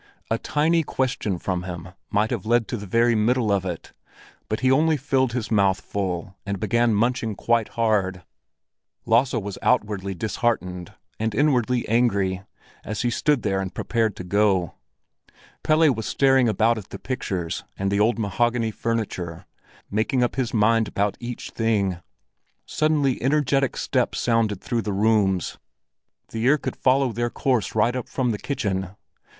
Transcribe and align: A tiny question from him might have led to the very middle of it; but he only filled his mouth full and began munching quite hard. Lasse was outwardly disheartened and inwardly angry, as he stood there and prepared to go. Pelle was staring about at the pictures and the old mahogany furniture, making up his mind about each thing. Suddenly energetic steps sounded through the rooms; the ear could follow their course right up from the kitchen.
A 0.31 0.39
tiny 0.39 0.81
question 0.81 1.37
from 1.37 1.61
him 1.61 1.89
might 2.09 2.31
have 2.31 2.43
led 2.43 2.67
to 2.69 2.75
the 2.75 2.87
very 2.87 3.13
middle 3.13 3.51
of 3.51 3.67
it; 3.67 3.93
but 4.49 4.61
he 4.61 4.71
only 4.71 4.97
filled 4.97 5.33
his 5.33 5.51
mouth 5.51 5.79
full 5.79 6.35
and 6.43 6.59
began 6.59 6.95
munching 6.95 7.35
quite 7.35 7.67
hard. 7.77 8.23
Lasse 9.05 9.35
was 9.35 9.59
outwardly 9.61 10.15
disheartened 10.15 10.93
and 11.19 11.35
inwardly 11.35 11.87
angry, 11.87 12.41
as 12.83 13.03
he 13.03 13.11
stood 13.11 13.43
there 13.43 13.61
and 13.61 13.75
prepared 13.75 14.15
to 14.15 14.23
go. 14.23 14.73
Pelle 15.61 15.93
was 15.93 16.07
staring 16.07 16.49
about 16.49 16.79
at 16.79 16.89
the 16.89 16.97
pictures 16.97 17.63
and 17.77 17.91
the 17.91 17.99
old 17.99 18.17
mahogany 18.17 18.71
furniture, 18.71 19.45
making 19.91 20.23
up 20.23 20.35
his 20.35 20.51
mind 20.51 20.87
about 20.87 21.15
each 21.19 21.51
thing. 21.51 21.99
Suddenly 22.65 23.21
energetic 23.21 23.77
steps 23.77 24.19
sounded 24.19 24.61
through 24.61 24.81
the 24.81 24.93
rooms; 24.93 25.59
the 26.29 26.43
ear 26.43 26.57
could 26.57 26.75
follow 26.75 27.11
their 27.11 27.29
course 27.29 27.75
right 27.75 27.95
up 27.95 28.09
from 28.09 28.31
the 28.31 28.39
kitchen. 28.39 28.95